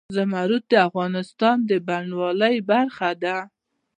زمرد 0.15 0.63
د 0.71 0.73
افغانستان 0.87 1.57
د 1.69 1.71
بڼوالۍ 1.87 2.55
برخه 2.71 3.09
ده. 3.23 3.37